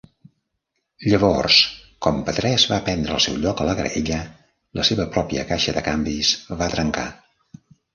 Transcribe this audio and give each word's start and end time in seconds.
Llavors, 1.11 1.57
com 2.07 2.17
Patrese 2.31 2.73
va 2.73 2.81
prendre 2.89 3.15
el 3.19 3.23
seu 3.27 3.39
lloc 3.45 3.63
a 3.67 3.71
la 3.71 3.79
graella, 3.83 4.21
la 4.83 4.91
seva 4.93 5.09
pròpia 5.17 5.49
caixa 5.55 5.81
de 5.81 5.89
canvis 5.93 6.37
va 6.61 6.77
trencar. 6.79 7.11